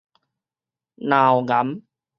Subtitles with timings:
[0.97, 1.81] 嚨喉癌